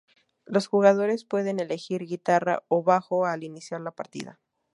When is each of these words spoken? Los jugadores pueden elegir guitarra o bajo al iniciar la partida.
Los 0.45 0.65
jugadores 0.65 1.25
pueden 1.25 1.59
elegir 1.59 2.07
guitarra 2.07 2.63
o 2.69 2.81
bajo 2.81 3.27
al 3.27 3.43
iniciar 3.43 3.81
la 3.81 3.91
partida. 3.91 4.39